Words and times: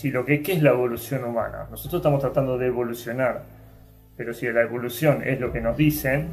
si 0.00 0.10
lo 0.10 0.24
que 0.24 0.42
¿qué 0.42 0.54
es 0.54 0.62
la 0.62 0.70
evolución 0.70 1.24
humana? 1.24 1.66
Nosotros 1.70 2.00
estamos 2.00 2.22
tratando 2.22 2.56
de 2.56 2.68
evolucionar, 2.68 3.42
pero 4.16 4.32
si 4.32 4.50
la 4.50 4.62
evolución 4.62 5.22
es 5.22 5.38
lo 5.38 5.52
que 5.52 5.60
nos 5.60 5.76
dicen, 5.76 6.28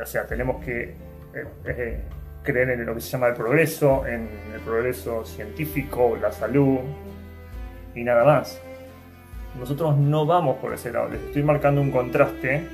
o 0.00 0.04
sea, 0.04 0.26
tenemos 0.26 0.62
que 0.62 0.82
eh, 0.82 1.46
eh, 1.64 2.00
creer 2.42 2.68
en 2.72 2.84
lo 2.84 2.94
que 2.94 3.00
se 3.00 3.08
llama 3.08 3.28
el 3.28 3.34
progreso, 3.34 4.06
en 4.06 4.28
el 4.52 4.60
progreso 4.60 5.24
científico, 5.24 6.18
la 6.20 6.30
salud 6.30 6.80
y 7.94 8.04
nada 8.04 8.22
más. 8.22 8.60
Nosotros 9.58 9.96
no 9.96 10.26
vamos 10.26 10.58
por 10.58 10.74
ese 10.74 10.92
lado, 10.92 11.08
les 11.08 11.22
estoy 11.22 11.42
marcando 11.42 11.80
un 11.80 11.90
contraste 11.90 12.68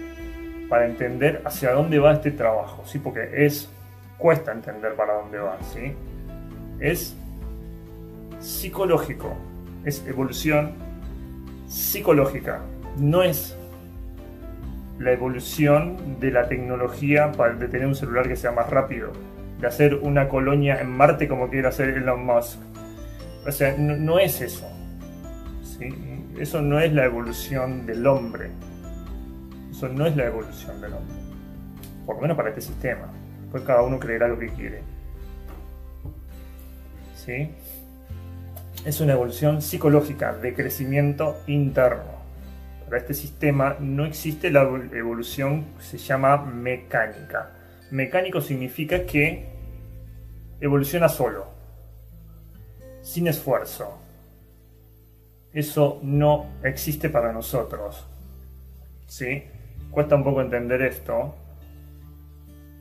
para 0.69 0.87
entender 0.87 1.41
hacia 1.45 1.71
dónde 1.71 2.01
va 2.01 2.15
este 2.15 2.33
trabajo, 2.33 2.83
¿sí? 2.85 2.99
porque 2.99 3.31
es 3.47 3.71
cuesta 4.19 4.51
entender 4.51 4.95
para 4.95 5.15
dónde 5.15 5.39
va, 5.39 5.57
¿sí? 5.73 5.95
es 6.81 7.17
psicológico, 8.41 9.37
es 9.85 10.05
evolución 10.07 10.73
psicológica, 11.69 12.61
no 12.99 13.23
es 13.23 13.57
la 14.99 15.13
evolución 15.13 16.21
de 16.21 16.31
la 16.31 16.49
tecnología 16.49 17.33
para 17.33 17.59
tener 17.59 17.87
un 17.87 17.95
celular 17.95 18.29
que 18.29 18.37
sea 18.37 18.53
más 18.53 18.69
rápido, 18.69 19.13
de 19.59 19.67
hacer 19.67 19.95
una 19.95 20.29
colonia 20.29 20.81
en 20.81 20.91
Marte 20.91 21.29
como 21.29 21.49
quiere 21.49 21.69
hacer 21.69 21.91
Elon 21.91 22.25
Musk. 22.25 22.59
O 23.47 23.53
sea, 23.53 23.75
no, 23.79 24.19
es 24.19 24.41
eso. 24.43 24.69
Eso 26.39 26.61
no 26.61 26.79
es 26.79 26.93
la 26.93 27.07
evolución 27.07 27.87
del 27.87 28.07
hombre. 28.07 28.51
Eso 29.71 29.89
no 29.89 30.07
es 30.07 30.15
la 30.17 30.27
evolución 30.27 30.81
del 30.81 30.93
hombre. 30.93 31.17
Por 32.05 32.17
lo 32.17 32.23
menos 32.23 32.37
para 32.37 32.51
este 32.51 32.61
sistema. 32.61 33.11
Pues 33.51 33.63
cada 33.65 33.83
uno 33.83 33.99
creerá 33.99 34.29
lo 34.29 34.39
que 34.39 34.49
quiere. 34.49 34.83
¿Sí? 37.15 37.51
Es 38.85 39.01
una 39.01 39.13
evolución 39.13 39.61
psicológica 39.61 40.33
de 40.35 40.55
crecimiento 40.55 41.37
interno. 41.47 42.21
Para 42.87 42.99
este 42.99 43.15
sistema 43.15 43.77
no 43.79 44.07
existe 44.07 44.51
la 44.51 44.63
evolución 44.63 45.67
que 45.77 45.85
se 45.85 45.99
llama 45.99 46.39
mecánica. 46.39 47.51
Mecánico 47.91 48.41
significa 48.41 49.05
que 49.05 49.49
evoluciona 50.61 51.09
solo, 51.09 51.47
sin 53.03 53.27
esfuerzo. 53.27 53.99
Eso 55.53 56.01
no 56.03 56.47
existe 56.63 57.11
para 57.11 57.33
nosotros. 57.33 58.07
¿Sí? 59.07 59.45
Cuesta 59.91 60.15
un 60.15 60.25
poco 60.25 60.41
entender 60.41 60.83
esto, 60.83 61.35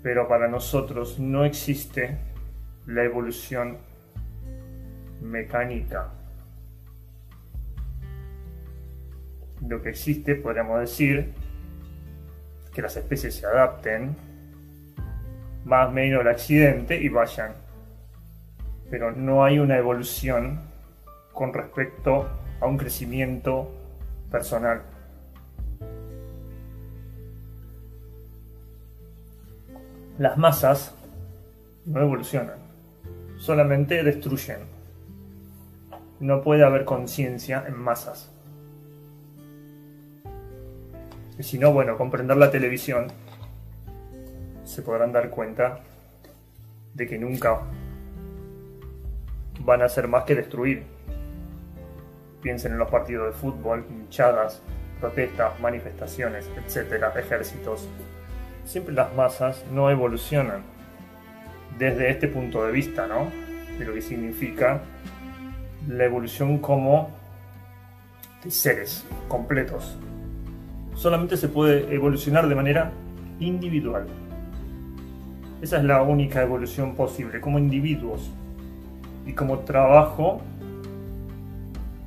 pero 0.01 0.27
para 0.27 0.47
nosotros 0.47 1.19
no 1.19 1.43
existe 1.43 2.17
la 2.85 3.03
evolución 3.03 3.88
mecánica. 5.21 6.09
Lo 9.67 9.81
que 9.81 9.89
existe, 9.89 10.35
podríamos 10.35 10.79
decir, 10.79 11.33
que 12.73 12.81
las 12.81 12.95
especies 12.95 13.35
se 13.35 13.45
adapten 13.45 14.15
más 15.65 15.89
o 15.89 15.91
menos 15.91 16.21
al 16.21 16.29
accidente 16.29 17.01
y 17.01 17.09
vayan. 17.09 17.53
Pero 18.89 19.11
no 19.11 19.43
hay 19.43 19.59
una 19.59 19.77
evolución 19.77 20.61
con 21.33 21.53
respecto 21.53 22.29
a 22.61 22.65
un 22.65 22.77
crecimiento 22.77 23.69
personal. 24.31 24.81
Las 30.17 30.37
masas 30.37 30.93
no 31.85 32.01
evolucionan, 32.01 32.57
solamente 33.37 34.03
destruyen 34.03 34.78
no 36.19 36.41
puede 36.41 36.63
haber 36.63 36.85
conciencia 36.85 37.63
en 37.67 37.77
masas. 37.77 38.29
Y 41.37 41.43
si 41.43 41.57
no, 41.57 41.71
bueno, 41.71 41.97
comprender 41.97 42.35
la 42.35 42.51
televisión, 42.51 43.07
se 44.65 44.81
podrán 44.81 45.13
dar 45.13 45.29
cuenta 45.29 45.79
de 46.93 47.07
que 47.07 47.17
nunca 47.17 47.61
van 49.61 49.81
a 49.81 49.85
hacer 49.85 50.07
más 50.07 50.25
que 50.25 50.35
destruir. 50.35 50.83
Piensen 52.41 52.73
en 52.73 52.77
los 52.77 52.89
partidos 52.89 53.33
de 53.33 53.39
fútbol, 53.39 53.85
hinchadas, 53.89 54.61
protestas, 54.99 55.57
manifestaciones, 55.59 56.49
etcétera, 56.57 57.13
ejércitos. 57.17 57.87
Siempre 58.65 58.93
las 58.93 59.13
masas 59.15 59.63
no 59.71 59.89
evolucionan 59.89 60.61
desde 61.77 62.09
este 62.09 62.27
punto 62.27 62.65
de 62.65 62.71
vista, 62.71 63.07
¿no? 63.07 63.31
De 63.77 63.85
lo 63.85 63.93
que 63.93 64.01
significa 64.01 64.81
la 65.87 66.05
evolución 66.05 66.59
como 66.59 67.09
seres 68.47 69.05
completos. 69.27 69.97
Solamente 70.95 71.37
se 71.37 71.47
puede 71.47 71.93
evolucionar 71.93 72.47
de 72.47 72.55
manera 72.55 72.91
individual. 73.39 74.07
Esa 75.61 75.77
es 75.77 75.83
la 75.83 76.01
única 76.01 76.41
evolución 76.41 76.95
posible, 76.95 77.41
como 77.41 77.59
individuos 77.59 78.31
y 79.25 79.33
como 79.33 79.59
trabajo 79.59 80.41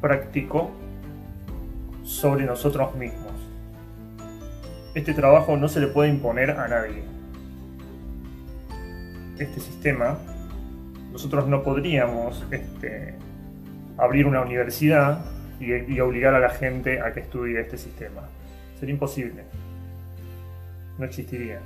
práctico 0.00 0.71
sobre 2.03 2.44
nosotros 2.44 2.94
mismos. 2.97 3.33
Este 4.94 5.15
trabajo 5.15 5.56
no 5.56 5.69
se 5.69 5.81
le 5.81 5.87
puede 5.87 6.10
imponer 6.10 6.50
a 6.50 6.69
nadie. 6.69 7.03
Este 9.39 9.60
sistema, 9.60 10.19
nosotros 11.12 11.47
no 11.47 11.62
podríamos 11.62 12.44
este, 12.50 13.15
abrir 13.98 14.26
una 14.26 14.41
universidad 14.41 15.25
y, 15.60 16.00
obligar 16.00 16.34
a 16.34 16.41
la 16.41 16.50
gente 16.50 17.00
a 17.00 17.12
que 17.12 17.20
estudie 17.20 17.60
este 17.60 17.78
sistema. 17.78 18.22
Sería 18.78 18.94
imposible. 18.94 19.44
No 20.98 21.04
existiría. 21.04 21.60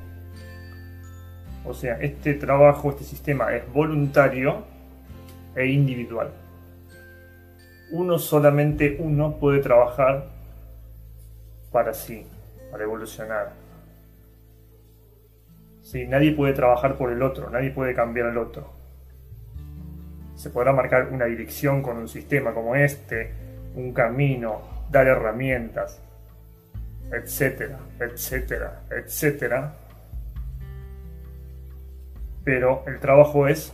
O 1.64 1.72
sea, 1.72 1.98
este 2.00 2.34
trabajo, 2.34 2.90
este 2.90 3.04
sistema 3.04 3.54
es 3.54 3.70
voluntario 3.72 4.64
e 5.54 5.66
individual. 5.66 6.30
Uno 7.90 8.18
solamente 8.18 8.96
uno 9.00 9.38
puede 9.38 9.60
trabajar 9.60 10.26
para 11.72 11.94
sí, 11.94 12.26
para 12.70 12.84
evolucionar. 12.84 13.52
Sí, 15.82 16.06
nadie 16.06 16.32
puede 16.32 16.52
trabajar 16.52 16.96
por 16.96 17.10
el 17.12 17.22
otro, 17.22 17.48
nadie 17.48 17.70
puede 17.70 17.94
cambiar 17.94 18.26
al 18.26 18.38
otro 18.38 18.75
se 20.36 20.50
podrá 20.50 20.72
marcar 20.72 21.08
una 21.10 21.24
dirección 21.24 21.82
con 21.82 21.96
un 21.96 22.08
sistema 22.08 22.52
como 22.52 22.76
este, 22.76 23.32
un 23.74 23.92
camino, 23.92 24.60
dar 24.90 25.06
herramientas, 25.06 26.00
etcétera, 27.10 27.78
etcétera, 27.98 28.82
etcétera. 28.90 29.74
Pero 32.44 32.84
el 32.86 33.00
trabajo 33.00 33.48
es 33.48 33.72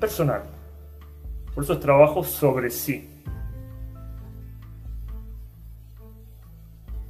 personal. 0.00 0.42
Por 1.54 1.64
eso 1.64 1.74
es 1.74 1.80
trabajo 1.80 2.22
sobre 2.22 2.70
sí. 2.70 3.12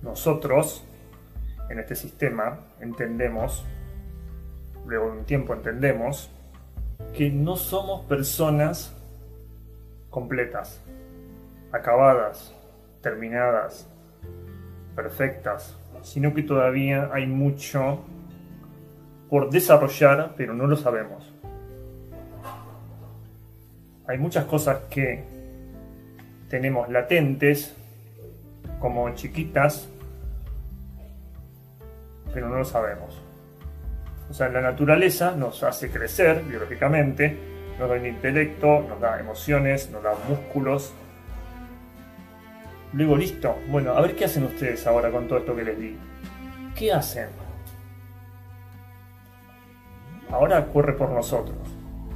Nosotros, 0.02 0.84
en 1.68 1.80
este 1.80 1.96
sistema, 1.96 2.60
entendemos, 2.80 3.64
luego 4.86 5.10
de 5.10 5.18
un 5.18 5.24
tiempo 5.24 5.52
entendemos, 5.52 6.30
que 7.14 7.30
no 7.30 7.56
somos 7.56 8.04
personas 8.06 8.92
completas, 10.10 10.80
acabadas, 11.72 12.54
terminadas, 13.02 13.88
perfectas, 14.94 15.76
sino 16.02 16.32
que 16.34 16.42
todavía 16.42 17.10
hay 17.12 17.26
mucho 17.26 18.00
por 19.28 19.50
desarrollar, 19.50 20.34
pero 20.36 20.54
no 20.54 20.66
lo 20.66 20.76
sabemos. 20.76 21.32
Hay 24.06 24.18
muchas 24.18 24.44
cosas 24.44 24.78
que 24.88 25.24
tenemos 26.48 26.88
latentes, 26.88 27.74
como 28.78 29.12
chiquitas, 29.14 29.88
pero 32.32 32.48
no 32.48 32.58
lo 32.58 32.64
sabemos. 32.64 33.25
O 34.28 34.34
sea, 34.34 34.48
la 34.48 34.60
naturaleza 34.60 35.34
nos 35.36 35.62
hace 35.62 35.90
crecer 35.90 36.42
biológicamente, 36.42 37.36
nos 37.78 37.88
da 37.88 37.96
un 37.96 38.06
intelecto, 38.06 38.84
nos 38.88 39.00
da 39.00 39.20
emociones, 39.20 39.90
nos 39.90 40.02
da 40.02 40.14
músculos. 40.28 40.92
Luego, 42.92 43.16
listo. 43.16 43.56
Bueno, 43.68 43.92
a 43.92 44.00
ver 44.00 44.16
qué 44.16 44.24
hacen 44.24 44.44
ustedes 44.44 44.86
ahora 44.86 45.10
con 45.10 45.28
todo 45.28 45.38
esto 45.38 45.54
que 45.54 45.64
les 45.64 45.78
di. 45.78 45.96
¿Qué 46.74 46.92
hacen? 46.92 47.28
Ahora 50.30 50.66
corre 50.66 50.92
por 50.94 51.10
nosotros. 51.10 51.56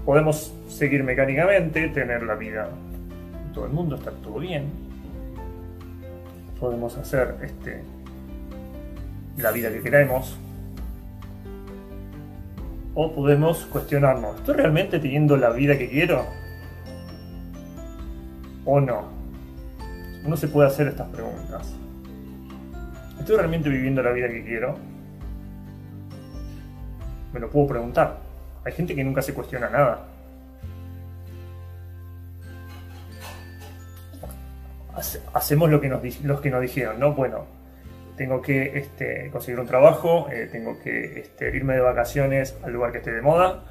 Podemos 0.04 0.52
seguir 0.68 1.04
mecánicamente, 1.04 1.88
tener 1.88 2.22
la 2.22 2.34
vida 2.34 2.68
todo 3.52 3.66
el 3.66 3.72
mundo, 3.72 3.96
estar 3.96 4.14
todo 4.14 4.38
bien. 4.38 4.70
Podemos 6.58 6.96
hacer 6.96 7.36
este, 7.42 7.82
la 9.36 9.50
vida 9.50 9.70
que 9.70 9.80
queremos, 9.80 10.36
o 13.02 13.12
podemos 13.12 13.64
cuestionarnos, 13.66 14.36
¿estoy 14.36 14.56
realmente 14.56 14.98
teniendo 14.98 15.36
la 15.36 15.50
vida 15.50 15.78
que 15.78 15.88
quiero? 15.88 16.24
o 18.64 18.80
no? 18.80 19.04
Uno 20.24 20.36
se 20.36 20.48
puede 20.48 20.68
hacer 20.68 20.88
estas 20.88 21.08
preguntas. 21.08 21.72
¿Estoy 23.18 23.36
realmente 23.36 23.68
viviendo 23.68 24.02
la 24.02 24.12
vida 24.12 24.28
que 24.28 24.44
quiero? 24.44 24.76
Me 27.32 27.40
lo 27.40 27.50
puedo 27.50 27.68
preguntar. 27.68 28.18
Hay 28.64 28.72
gente 28.72 28.94
que 28.94 29.02
nunca 29.02 29.22
se 29.22 29.32
cuestiona 29.32 29.70
nada. 29.70 30.06
Hacemos 35.32 35.70
lo 35.70 35.80
los 36.24 36.40
que 36.40 36.50
nos 36.50 36.60
dijeron, 36.60 37.00
¿no? 37.00 37.14
Bueno, 37.14 37.46
tengo 38.20 38.42
que 38.42 38.78
este, 38.78 39.30
conseguir 39.30 39.58
un 39.60 39.66
trabajo, 39.66 40.28
eh, 40.30 40.46
tengo 40.52 40.78
que 40.78 41.20
este, 41.20 41.56
irme 41.56 41.72
de 41.72 41.80
vacaciones 41.80 42.54
al 42.62 42.74
lugar 42.74 42.92
que 42.92 42.98
esté 42.98 43.12
de 43.12 43.22
moda, 43.22 43.64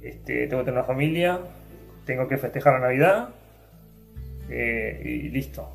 este, 0.00 0.46
tengo 0.46 0.62
que 0.62 0.70
tener 0.70 0.78
una 0.78 0.84
familia, 0.84 1.38
tengo 2.06 2.26
que 2.26 2.38
festejar 2.38 2.72
la 2.72 2.78
Navidad 2.78 3.28
eh, 4.48 5.02
y 5.04 5.28
listo. 5.28 5.70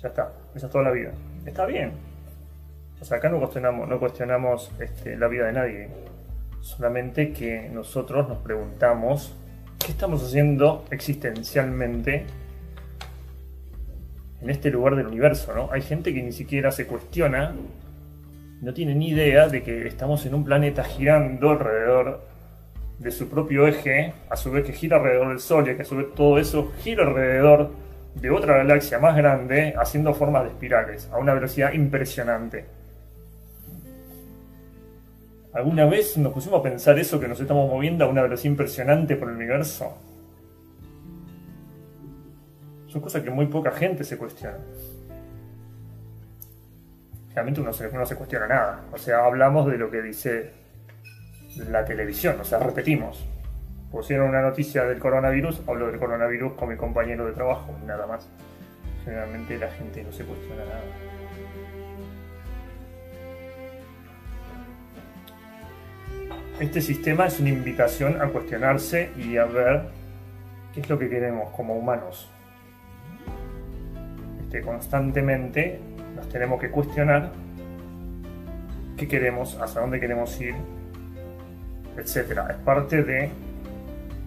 Ya 0.00 0.10
está, 0.10 0.30
esa 0.54 0.66
es 0.66 0.72
toda 0.72 0.84
la 0.84 0.92
vida. 0.92 1.10
Está 1.44 1.66
bien. 1.66 1.90
O 3.00 3.04
sea, 3.04 3.16
acá 3.16 3.28
no 3.30 3.40
cuestionamos, 3.40 3.88
no 3.88 3.98
cuestionamos 3.98 4.70
este, 4.78 5.16
la 5.16 5.26
vida 5.26 5.46
de 5.46 5.52
nadie. 5.54 5.88
Solamente 6.60 7.32
que 7.32 7.68
nosotros 7.68 8.28
nos 8.28 8.38
preguntamos 8.38 9.36
qué 9.84 9.90
estamos 9.90 10.22
haciendo 10.22 10.84
existencialmente 10.92 12.26
en 14.42 14.50
este 14.50 14.70
lugar 14.70 14.96
del 14.96 15.06
universo, 15.06 15.54
¿no? 15.54 15.70
Hay 15.72 15.82
gente 15.82 16.12
que 16.12 16.22
ni 16.22 16.32
siquiera 16.32 16.72
se 16.72 16.86
cuestiona, 16.86 17.54
no 18.60 18.74
tiene 18.74 18.94
ni 18.94 19.10
idea 19.10 19.48
de 19.48 19.62
que 19.62 19.86
estamos 19.86 20.26
en 20.26 20.34
un 20.34 20.44
planeta 20.44 20.82
girando 20.84 21.50
alrededor 21.50 22.22
de 22.98 23.10
su 23.10 23.28
propio 23.28 23.66
eje, 23.66 24.12
a 24.28 24.36
su 24.36 24.50
vez 24.50 24.64
que 24.64 24.72
gira 24.72 24.96
alrededor 24.96 25.28
del 25.28 25.40
Sol 25.40 25.68
y 25.68 25.76
que 25.76 25.82
a 25.82 25.84
su 25.84 25.96
vez 25.96 26.06
todo 26.14 26.38
eso 26.38 26.72
gira 26.82 27.04
alrededor 27.04 27.70
de 28.14 28.30
otra 28.30 28.58
galaxia 28.58 28.98
más 28.98 29.16
grande, 29.16 29.74
haciendo 29.78 30.12
formas 30.14 30.44
de 30.44 30.50
espirales, 30.50 31.08
a 31.12 31.18
una 31.18 31.34
velocidad 31.34 31.72
impresionante. 31.72 32.66
¿Alguna 35.52 35.86
vez 35.86 36.16
nos 36.16 36.32
pusimos 36.32 36.60
a 36.60 36.62
pensar 36.62 36.98
eso 36.98 37.20
que 37.20 37.28
nos 37.28 37.40
estamos 37.40 37.70
moviendo 37.70 38.04
a 38.04 38.08
una 38.08 38.22
velocidad 38.22 38.50
impresionante 38.52 39.16
por 39.16 39.28
el 39.28 39.36
universo? 39.36 39.96
Son 42.92 43.00
cosas 43.00 43.22
que 43.22 43.30
muy 43.30 43.46
poca 43.46 43.70
gente 43.70 44.04
se 44.04 44.18
cuestiona. 44.18 44.58
Realmente 47.34 47.62
uno 47.62 47.70
no 47.70 48.06
se 48.06 48.16
cuestiona 48.16 48.46
nada. 48.46 48.82
O 48.92 48.98
sea, 48.98 49.24
hablamos 49.24 49.66
de 49.66 49.78
lo 49.78 49.90
que 49.90 50.02
dice 50.02 50.50
la 51.70 51.86
televisión, 51.86 52.36
o 52.38 52.44
sea, 52.44 52.58
repetimos. 52.58 53.26
Pusieron 53.90 54.28
una 54.28 54.42
noticia 54.42 54.84
del 54.84 54.98
coronavirus, 54.98 55.62
hablo 55.66 55.86
del 55.86 55.98
coronavirus 55.98 56.52
con 56.52 56.68
mi 56.68 56.76
compañero 56.76 57.24
de 57.24 57.32
trabajo, 57.32 57.74
nada 57.86 58.06
más. 58.06 58.28
Generalmente 59.06 59.58
la 59.58 59.70
gente 59.70 60.04
no 60.04 60.12
se 60.12 60.24
cuestiona 60.24 60.62
nada. 60.62 60.82
Este 66.60 66.82
sistema 66.82 67.26
es 67.26 67.40
una 67.40 67.48
invitación 67.48 68.20
a 68.20 68.26
cuestionarse 68.26 69.12
y 69.16 69.38
a 69.38 69.46
ver 69.46 69.84
qué 70.74 70.80
es 70.80 70.90
lo 70.90 70.98
que 70.98 71.08
queremos 71.08 71.50
como 71.56 71.74
humanos. 71.74 72.31
Constantemente 74.60 75.80
nos 76.14 76.28
tenemos 76.28 76.60
que 76.60 76.70
cuestionar 76.70 77.32
qué 78.96 79.08
queremos, 79.08 79.58
hacia 79.60 79.80
dónde 79.80 79.98
queremos 79.98 80.38
ir, 80.40 80.54
etcétera. 81.96 82.48
Es 82.50 82.56
parte 82.58 83.02
de 83.02 83.30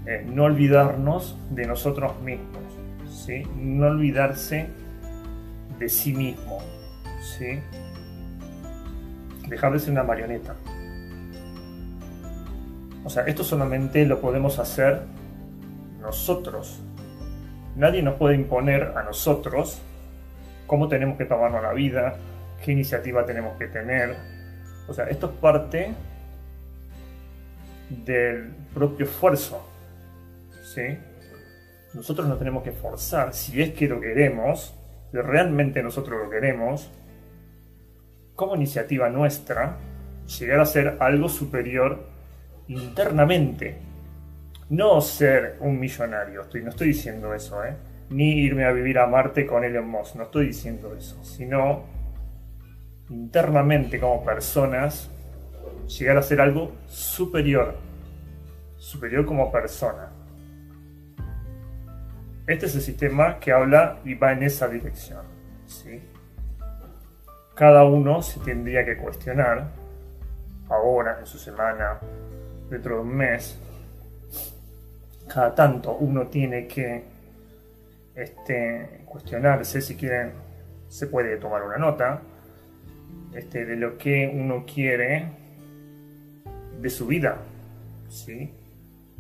eh, 0.06 0.25
no 0.25 0.45
olvidarnos 0.45 1.38
de 1.51 1.68
nosotros 1.68 2.19
mismos, 2.22 2.63
¿sí? 3.07 3.44
no 3.56 3.88
olvidarse 3.88 4.68
de 5.77 5.89
sí 5.89 6.13
mismo, 6.13 6.60
¿sí? 7.22 7.60
dejar 9.48 9.74
una 9.88 10.04
marioneta. 10.04 10.56
O 13.04 13.10
sea, 13.10 13.24
esto 13.24 13.44
solamente 13.44 14.06
lo 14.06 14.19
podemos 14.19 14.57
hacer 14.57 15.01
nosotros. 16.01 16.81
Nadie 17.75 18.01
nos 18.01 18.16
puede 18.16 18.36
imponer 18.36 18.94
a 18.95 19.04
nosotros 19.04 19.81
cómo 20.67 20.88
tenemos 20.88 21.17
que 21.17 21.25
tomarnos 21.25 21.62
la 21.62 21.73
vida, 21.73 22.15
qué 22.63 22.71
iniciativa 22.71 23.25
tenemos 23.25 23.57
que 23.57 23.67
tener. 23.67 24.15
O 24.88 24.94
sea, 24.94 25.06
esto 25.06 25.27
es 25.27 25.33
parte 25.33 25.94
del 27.89 28.51
propio 28.73 29.06
esfuerzo. 29.06 29.67
¿sí? 30.63 30.97
Nosotros 31.94 32.27
nos 32.27 32.38
tenemos 32.38 32.63
que 32.63 32.71
forzar, 32.71 33.33
si 33.33 33.62
es 33.62 33.73
que 33.73 33.88
lo 33.88 34.00
queremos, 34.00 34.73
si 35.12 35.17
realmente 35.17 35.81
nosotros 35.81 36.19
lo 36.23 36.29
queremos, 36.29 36.89
como 38.35 38.56
iniciativa 38.56 39.09
nuestra, 39.09 39.77
llegar 40.39 40.59
a 40.59 40.65
ser 40.65 40.97
algo 41.00 41.29
superior 41.29 42.06
internamente. 42.67 43.77
No 44.69 45.00
ser 45.00 45.57
un 45.59 45.79
millonario, 45.79 46.41
estoy, 46.41 46.63
no 46.63 46.71
estoy 46.71 46.88
diciendo 46.88 47.33
eso, 47.33 47.63
¿eh? 47.63 47.75
Ni 48.10 48.40
irme 48.40 48.66
a 48.66 48.72
vivir 48.72 49.00
a 49.00 49.07
Marte 49.07 49.46
con 49.46 49.63
Elon 49.63 49.88
Musk, 49.88 50.16
no 50.16 50.24
estoy 50.24 50.48
diciendo 50.48 50.96
eso, 50.96 51.24
sino 51.24 51.84
internamente 53.10 54.00
como 54.00 54.24
personas 54.24 55.10
llegar 55.88 56.18
a 56.18 56.22
ser 56.22 56.42
algo 56.42 56.72
superior, 56.88 57.75
superior 58.78 59.25
como 59.25 59.52
persona. 59.52 60.10
Este 62.48 62.68
es 62.68 62.75
el 62.75 62.81
sistema 62.81 63.40
que 63.40 63.52
habla 63.52 64.00
y 64.04 64.13
va 64.13 64.34
en 64.34 64.44
esa 64.44 64.68
dirección. 64.68 65.24
Cada 67.56 67.86
uno 67.86 68.22
se 68.22 68.40
tendría 68.42 68.86
que 68.86 68.98
cuestionar, 68.98 69.72
ahora, 70.69 71.18
en 71.19 71.25
su 71.25 71.40
semana, 71.40 72.00
dentro 72.69 72.96
de 72.96 73.01
un 73.01 73.16
mes, 73.16 73.58
cada 75.28 75.56
tanto 75.56 75.96
uno 75.96 76.28
tiene 76.28 76.68
que 76.68 77.14
este, 78.15 79.01
cuestionarse 79.06 79.81
si 79.81 79.95
quieren, 79.95 80.31
se 80.88 81.07
puede 81.07 81.38
tomar 81.38 81.63
una 81.63 81.77
nota 81.77 82.21
este, 83.33 83.65
de 83.65 83.75
lo 83.75 83.97
que 83.97 84.31
uno 84.33 84.65
quiere 84.65 85.25
de 86.79 86.89
su 86.89 87.07
vida, 87.07 87.38
¿sí? 88.09 88.53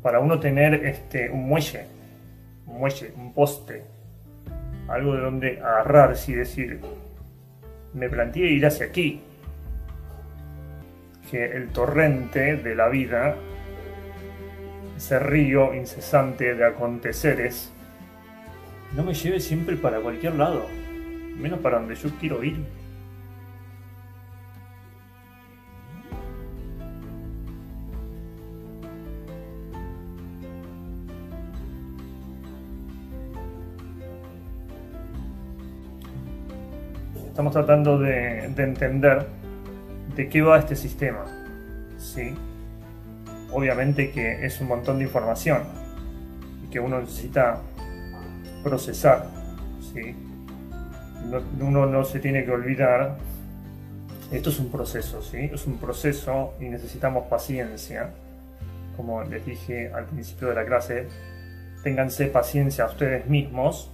Para 0.01 0.19
uno 0.19 0.39
tener 0.39 0.85
este, 0.85 1.29
un 1.29 1.47
muelle, 1.47 1.85
un 2.67 2.79
muelle, 2.79 3.11
un 3.17 3.33
poste, 3.33 3.83
algo 4.87 5.15
de 5.15 5.21
donde 5.21 5.59
agarrarse 5.59 6.31
y 6.31 6.35
decir, 6.35 6.79
me 7.93 8.09
planteé 8.09 8.51
ir 8.51 8.65
hacia 8.65 8.85
aquí, 8.85 9.21
que 11.29 11.43
el 11.43 11.69
torrente 11.69 12.57
de 12.57 12.75
la 12.75 12.87
vida, 12.87 13.35
ese 14.95 15.19
río 15.19 15.73
incesante 15.73 16.53
de 16.53 16.65
aconteceres, 16.65 17.73
no 18.95 19.03
me 19.03 19.13
lleve 19.13 19.39
siempre 19.39 19.75
para 19.75 19.99
cualquier 19.99 20.35
lado, 20.35 20.67
menos 21.37 21.59
para 21.59 21.79
donde 21.79 21.95
yo 21.95 22.09
quiero 22.19 22.43
ir. 22.43 22.65
Estamos 37.27 37.51
tratando 37.51 37.99
de, 37.99 38.45
entender 38.45 39.27
de 40.15 40.29
qué 40.29 40.41
va 40.41 40.57
este 40.57 40.77
sistema. 40.77 41.25
¿sí? 41.97 42.33
Obviamente 43.51 44.11
que 44.11 44.45
es 44.45 44.61
un 44.61 44.69
montón 44.69 44.99
de 44.99 45.03
información 45.03 45.63
y 46.65 46.69
que 46.69 46.79
uno 46.79 47.01
necesita 47.01 47.61
procesar. 48.65 49.27
¿sí? 49.93 50.15
uno 51.61 51.85
no 51.85 52.03
se 52.03 52.19
tiene 52.19 52.43
que 52.43 52.51
olvidar, 52.51 53.17
esto 54.31 54.49
es 54.49 54.59
un 54.59 54.71
proceso, 54.71 55.21
¿sí? 55.21 55.49
es 55.53 55.67
un 55.67 55.77
proceso 55.77 56.55
y 56.59 56.65
necesitamos 56.65 57.27
paciencia. 57.27 58.09
Como 58.97 59.23
les 59.23 59.45
dije 59.45 59.91
al 59.93 60.05
principio 60.05 60.49
de 60.49 60.55
la 60.55 60.65
clase, 60.65 61.07
ténganse 61.83 62.25
paciencia 62.27 62.85
a 62.85 62.87
ustedes 62.87 63.27
mismos 63.27 63.91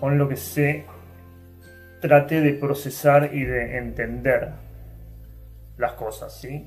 con 0.00 0.16
lo 0.16 0.28
que 0.28 0.36
se 0.36 0.84
trate 2.00 2.40
de 2.40 2.54
procesar 2.54 3.30
y 3.34 3.44
de 3.44 3.76
entender 3.78 4.52
las 5.76 5.92
cosas, 5.92 6.38
¿sí? 6.40 6.66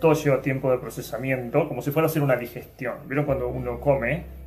Todo 0.00 0.12
lleva 0.14 0.40
tiempo 0.40 0.70
de 0.70 0.78
procesamiento, 0.78 1.68
como 1.68 1.82
si 1.82 1.90
fuera 1.90 2.06
a 2.06 2.10
hacer 2.10 2.22
una 2.22 2.36
digestión. 2.36 2.96
¿Vieron 3.06 3.26
cuando 3.26 3.48
uno 3.48 3.80
come? 3.80 4.37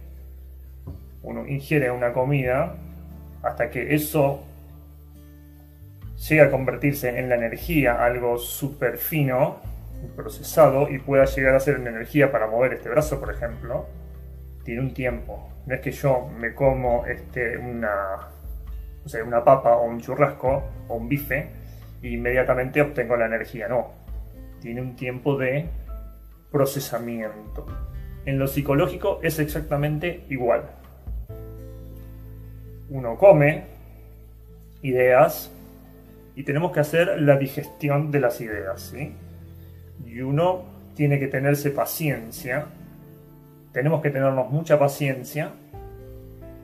Uno 1.23 1.45
ingiere 1.47 1.91
una 1.91 2.13
comida 2.13 2.75
hasta 3.43 3.69
que 3.69 3.95
eso 3.95 4.43
llegue 6.29 6.41
a 6.41 6.51
convertirse 6.51 7.17
en 7.17 7.29
la 7.29 7.35
energía, 7.35 8.03
algo 8.03 8.37
súper 8.37 8.97
fino, 8.97 9.57
procesado, 10.15 10.89
y 10.89 10.99
pueda 10.99 11.25
llegar 11.25 11.55
a 11.55 11.59
ser 11.59 11.79
una 11.79 11.89
energía 11.89 12.31
para 12.31 12.47
mover 12.47 12.73
este 12.73 12.89
brazo, 12.89 13.19
por 13.19 13.31
ejemplo. 13.31 13.87
tiene 14.63 14.81
un 14.81 14.93
tiempo. 14.93 15.49
No 15.65 15.75
es 15.75 15.81
que 15.81 15.91
yo 15.91 16.29
me 16.37 16.53
como 16.53 17.05
este, 17.05 17.57
una, 17.57 18.29
o 19.03 19.09
sea, 19.09 19.23
una 19.23 19.43
papa 19.43 19.75
o 19.77 19.85
un 19.85 19.99
churrasco 19.99 20.63
o 20.87 20.95
un 20.95 21.09
bife 21.09 21.49
e 22.01 22.09
inmediatamente 22.09 22.81
obtengo 22.81 23.15
la 23.17 23.25
energía. 23.25 23.67
No, 23.67 23.91
tiene 24.59 24.81
un 24.81 24.95
tiempo 24.95 25.37
de 25.37 25.67
procesamiento. 26.51 27.65
En 28.25 28.37
lo 28.37 28.47
psicológico 28.47 29.19
es 29.23 29.39
exactamente 29.39 30.25
igual. 30.29 30.80
Uno 32.91 33.17
come 33.17 33.63
ideas 34.81 35.49
y 36.35 36.43
tenemos 36.43 36.73
que 36.73 36.81
hacer 36.81 37.21
la 37.21 37.37
digestión 37.37 38.11
de 38.11 38.19
las 38.19 38.41
ideas. 38.41 38.93
Y 40.05 40.19
uno 40.19 40.65
tiene 40.93 41.17
que 41.17 41.27
tenerse 41.27 41.71
paciencia, 41.71 42.65
tenemos 43.71 44.01
que 44.01 44.09
tenernos 44.09 44.51
mucha 44.51 44.77
paciencia 44.77 45.51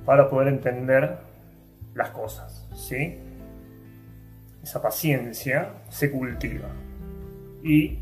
para 0.05 0.29
poder 0.29 0.49
entender 0.49 1.17
las 1.95 2.09
cosas, 2.09 2.67
¿sí? 2.75 3.19
Esa 4.61 4.81
paciencia 4.81 5.69
se 5.89 6.11
cultiva 6.11 6.67
y 7.63 7.99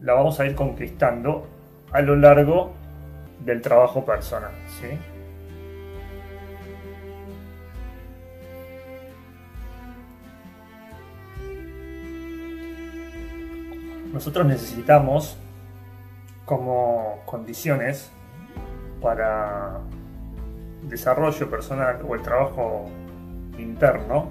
la 0.00 0.14
vamos 0.14 0.40
a 0.40 0.46
ir 0.46 0.54
conquistando 0.54 1.46
a 1.92 2.00
lo 2.00 2.16
largo 2.16 2.72
del 3.44 3.60
trabajo 3.60 4.06
personal. 4.06 4.52
Nosotros 14.12 14.46
necesitamos 14.46 15.36
como 16.44 17.20
condiciones 17.26 18.10
para 19.00 19.80
desarrollo 20.82 21.50
personal 21.50 22.00
o 22.08 22.14
el 22.14 22.22
trabajo 22.22 22.88
interno 23.58 24.30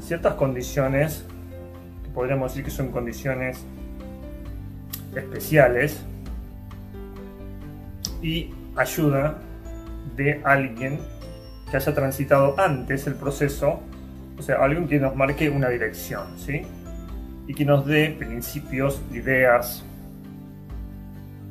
ciertas 0.00 0.34
condiciones 0.34 1.24
que 2.02 2.10
podríamos 2.10 2.52
decir 2.52 2.64
que 2.64 2.70
son 2.70 2.90
condiciones 2.90 3.64
especiales 5.14 6.00
y 8.22 8.52
ayuda 8.76 9.38
de 10.16 10.40
alguien 10.44 11.00
que 11.70 11.76
haya 11.76 11.94
transitado 11.94 12.58
antes 12.58 13.06
el 13.06 13.14
proceso, 13.14 13.80
o 14.38 14.42
sea, 14.42 14.56
alguien 14.56 14.88
que 14.88 14.98
nos 14.98 15.14
marque 15.14 15.48
una 15.48 15.68
dirección, 15.68 16.38
¿sí? 16.38 16.62
Y 17.46 17.54
que 17.54 17.64
nos 17.64 17.86
dé 17.86 18.14
principios, 18.18 19.00
ideas, 19.12 19.84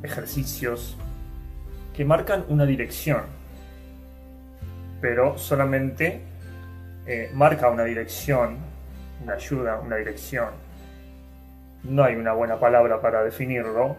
ejercicios 0.02 0.96
que 1.94 2.04
marcan 2.04 2.44
una 2.48 2.66
dirección, 2.66 3.22
pero 5.00 5.38
solamente 5.38 6.22
eh, 7.06 7.30
marca 7.34 7.68
una 7.68 7.84
dirección, 7.84 8.58
una 9.22 9.34
ayuda, 9.34 9.78
una 9.78 9.96
dirección. 9.96 10.48
No 11.84 12.02
hay 12.02 12.16
una 12.16 12.32
buena 12.32 12.58
palabra 12.58 13.00
para 13.00 13.22
definirlo, 13.22 13.96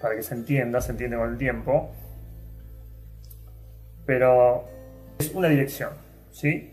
para 0.00 0.14
que 0.14 0.22
se 0.22 0.34
entienda, 0.34 0.80
se 0.80 0.92
entiende 0.92 1.16
con 1.16 1.30
el 1.30 1.36
tiempo, 1.36 1.90
pero 4.06 4.64
es 5.18 5.32
una 5.34 5.48
dirección, 5.48 5.90
¿sí? 6.30 6.72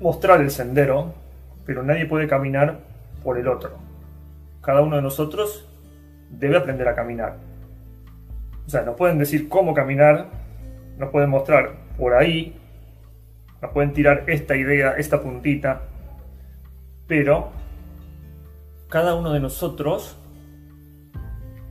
Mostrar 0.00 0.40
el 0.40 0.50
sendero 0.50 1.14
pero 1.68 1.82
nadie 1.82 2.06
puede 2.06 2.26
caminar 2.26 2.78
por 3.22 3.36
el 3.36 3.46
otro. 3.46 3.76
Cada 4.62 4.80
uno 4.80 4.96
de 4.96 5.02
nosotros 5.02 5.68
debe 6.30 6.56
aprender 6.56 6.88
a 6.88 6.94
caminar. 6.94 7.36
O 8.66 8.70
sea, 8.70 8.84
nos 8.84 8.96
pueden 8.96 9.18
decir 9.18 9.50
cómo 9.50 9.74
caminar, 9.74 10.28
nos 10.96 11.10
pueden 11.10 11.28
mostrar 11.28 11.74
por 11.98 12.14
ahí, 12.14 12.58
nos 13.60 13.70
pueden 13.72 13.92
tirar 13.92 14.24
esta 14.28 14.56
idea, 14.56 14.92
esta 14.92 15.20
puntita, 15.20 15.82
pero 17.06 17.50
cada 18.88 19.14
uno 19.14 19.30
de 19.34 19.40
nosotros 19.40 20.16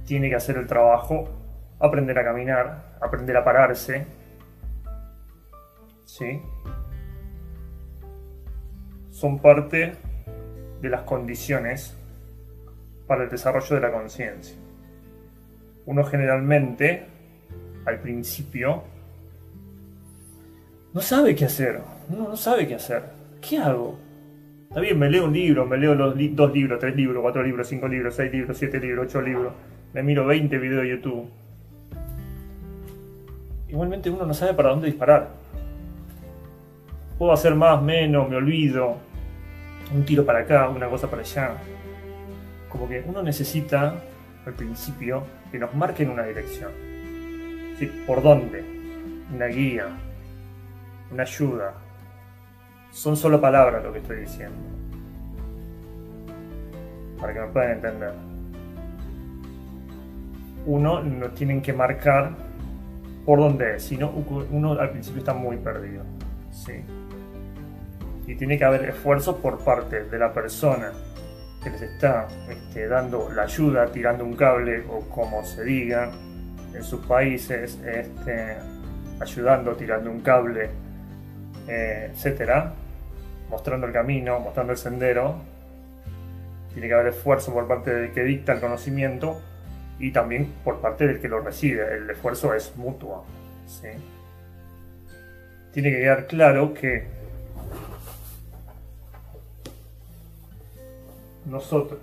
tiene 0.05 0.29
que 0.29 0.35
hacer 0.35 0.57
el 0.57 0.67
trabajo, 0.67 1.27
aprender 1.79 2.19
a 2.19 2.23
caminar, 2.23 2.97
aprender 3.01 3.35
a 3.35 3.43
pararse, 3.43 4.05
¿sí? 6.05 6.39
Son 9.17 9.39
parte 9.39 9.93
de 10.79 10.89
las 10.89 11.01
condiciones 11.01 11.97
para 13.07 13.23
el 13.23 13.31
desarrollo 13.31 13.75
de 13.75 13.81
la 13.81 13.91
conciencia. 13.91 14.55
Uno 15.87 16.03
generalmente, 16.03 17.07
al 17.87 17.99
principio, 17.99 18.83
no 20.93 21.01
sabe 21.01 21.33
qué 21.33 21.45
hacer. 21.45 21.81
Uno 22.09 22.29
no 22.29 22.37
sabe 22.37 22.67
qué 22.67 22.75
hacer. 22.75 23.05
¿Qué 23.41 23.57
hago? 23.57 23.97
Está 24.69 24.81
bien, 24.81 24.99
me 24.99 25.09
leo 25.09 25.25
un 25.25 25.33
libro, 25.33 25.65
me 25.65 25.77
leo 25.77 25.95
dos 25.95 26.53
libros, 26.53 26.79
tres 26.79 26.95
libros, 26.95 27.19
cuatro 27.23 27.41
libros, 27.41 27.67
cinco 27.67 27.87
libros, 27.87 28.13
seis 28.13 28.31
libros, 28.31 28.55
siete 28.55 28.79
libros, 28.79 29.07
ocho 29.07 29.19
libros. 29.19 29.51
Me 29.93 30.03
miro 30.03 30.27
20 30.27 30.55
videos 30.59 30.83
de 30.83 30.89
YouTube. 30.89 31.27
Igualmente 33.67 34.11
uno 34.11 34.27
no 34.27 34.33
sabe 34.35 34.53
para 34.53 34.69
dónde 34.69 34.85
disparar. 34.85 35.29
Puedo 37.17 37.31
hacer 37.31 37.55
más, 37.55 37.81
menos, 37.81 38.29
me 38.29 38.35
olvido 38.35 38.97
un 39.93 40.05
tiro 40.05 40.25
para 40.25 40.39
acá, 40.39 40.69
una 40.69 40.87
cosa 40.87 41.09
para 41.09 41.21
allá. 41.21 41.51
Como 42.69 42.87
que 42.87 43.03
uno 43.05 43.23
necesita, 43.23 43.95
al 44.45 44.53
principio, 44.53 45.23
que 45.51 45.57
nos 45.57 45.73
marquen 45.73 46.09
una 46.09 46.23
dirección. 46.23 46.71
¿Sí? 47.79 47.85
¿Por 48.05 48.21
dónde? 48.21 48.63
Una 49.33 49.45
guía, 49.45 49.87
una 51.11 51.23
ayuda. 51.23 51.73
Son 52.91 53.15
solo 53.15 53.39
palabras 53.39 53.83
lo 53.83 53.93
que 53.93 53.99
estoy 53.99 54.17
diciendo. 54.17 54.57
Para 57.19 57.33
que 57.33 57.39
me 57.39 57.47
puedan 57.47 57.71
entender. 57.71 58.13
Uno 60.65 61.01
nos 61.01 61.33
tienen 61.33 61.61
que 61.61 61.73
marcar 61.73 62.31
por 63.25 63.39
dónde 63.39 63.75
es, 63.75 63.83
si 63.83 63.97
no, 63.97 64.09
uno 64.51 64.73
al 64.73 64.89
principio 64.91 65.19
está 65.19 65.33
muy 65.33 65.57
perdido. 65.57 66.03
¿sí? 66.51 66.73
Y 68.27 68.35
tiene 68.35 68.57
que 68.57 68.65
haber 68.65 68.89
esfuerzo 68.89 69.37
por 69.37 69.63
parte 69.63 70.03
de 70.03 70.19
la 70.19 70.33
persona 70.33 70.91
que 71.63 71.69
les 71.69 71.81
está 71.81 72.27
este, 72.49 72.87
dando 72.87 73.29
la 73.33 73.43
ayuda, 73.43 73.87
tirando 73.87 74.25
un 74.25 74.35
cable 74.35 74.83
o 74.89 74.99
como 75.09 75.43
se 75.45 75.63
diga 75.63 76.11
en 76.75 76.83
sus 76.83 77.05
países, 77.05 77.79
este, 77.85 78.57
ayudando, 79.19 79.75
tirando 79.75 80.11
un 80.11 80.19
cable, 80.19 80.69
eh, 81.67 82.11
etcétera, 82.11 82.73
mostrando 83.49 83.87
el 83.87 83.93
camino, 83.93 84.39
mostrando 84.39 84.73
el 84.73 84.77
sendero. 84.77 85.35
Tiene 86.73 86.89
que 86.89 86.93
haber 86.93 87.07
esfuerzo 87.07 87.53
por 87.53 87.67
parte 87.67 87.93
del 87.93 88.11
que 88.11 88.23
dicta 88.23 88.53
el 88.53 88.59
conocimiento 88.59 89.41
y 89.99 90.11
también 90.11 90.53
por 90.63 90.79
parte 90.81 91.07
del 91.07 91.19
que 91.19 91.29
lo 91.29 91.39
recibe. 91.39 91.95
El 91.95 92.09
esfuerzo 92.09 92.53
es 92.53 92.75
mutuo. 92.75 93.25
Tiene 95.71 95.91
que 95.91 95.97
quedar 95.97 96.27
claro 96.27 96.73
que 96.73 97.16
nosotros. 101.47 102.01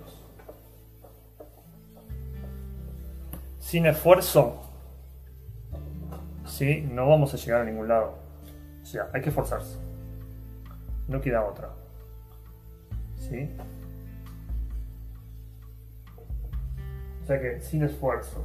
Sin 3.59 3.85
esfuerzo, 3.85 4.61
¿sí? 6.45 6.81
no 6.91 7.07
vamos 7.07 7.33
a 7.33 7.37
llegar 7.37 7.61
a 7.61 7.65
ningún 7.65 7.87
lado. 7.87 8.15
O 8.81 8.85
sea, 8.85 9.09
hay 9.13 9.21
que 9.21 9.29
esforzarse. 9.29 9.77
No 11.07 11.21
queda 11.21 11.43
otra. 11.43 11.69
¿Sí? 13.17 13.49
O 17.23 17.25
sea 17.27 17.39
que 17.39 17.61
sin 17.61 17.83
esfuerzos. 17.83 18.43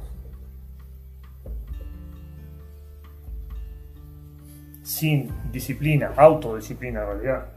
Sin 4.83 5.31
disciplina, 5.51 6.13
autodisciplina 6.17 7.01
en 7.01 7.07
realidad 7.07 7.50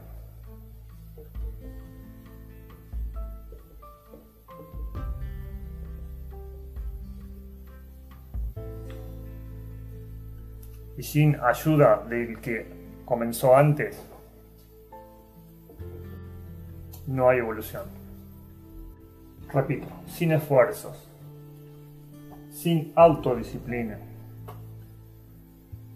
y 10.97 11.03
sin 11.03 11.35
ayuda 11.39 12.03
del 12.07 12.39
que 12.39 12.65
comenzó 13.05 13.55
antes, 13.55 14.01
no 17.07 17.29
hay 17.29 17.39
evolución. 17.39 17.83
Repito, 19.53 19.87
sin 20.07 20.31
esfuerzos, 20.31 21.09
sin 22.49 22.91
autodisciplina, 22.95 23.99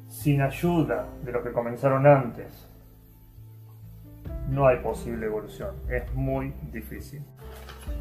sin 0.08 0.42
ayuda 0.42 1.08
de 1.24 1.32
lo 1.32 1.44
que 1.44 1.52
comenzaron 1.52 2.06
antes, 2.06 2.68
no 4.50 4.68
hay 4.68 4.78
posible 4.78 5.26
evolución. 5.26 5.76
Es 5.90 6.14
muy 6.14 6.54
difícil. 6.72 7.22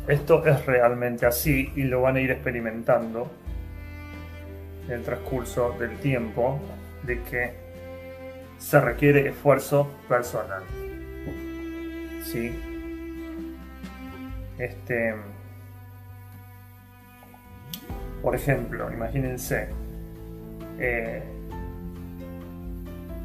Esto 0.06 0.44
es 0.46 0.64
realmente 0.66 1.26
así 1.26 1.72
y 1.76 1.84
lo 1.84 2.02
van 2.02 2.16
a 2.16 2.20
ir 2.20 2.30
experimentando 2.30 3.30
en 4.86 4.92
el 4.94 5.02
transcurso 5.02 5.72
del 5.78 5.98
tiempo 5.98 6.58
de 7.04 7.22
que 7.22 7.52
se 8.58 8.80
requiere 8.80 9.28
esfuerzo 9.28 9.88
personal. 10.08 10.62
¿Sí? 12.24 12.52
Este, 14.58 15.14
por 18.22 18.34
ejemplo, 18.34 18.92
imagínense, 18.92 19.68
eh, 20.78 21.22